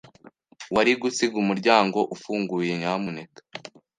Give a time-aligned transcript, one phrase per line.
[0.73, 3.39] Wari gusiga umuryango ufunguye, nyamuneka?